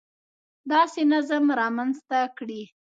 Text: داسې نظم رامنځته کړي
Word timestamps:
داسې 0.71 1.01
نظم 1.13 1.43
رامنځته 1.59 2.19
کړي 2.37 2.61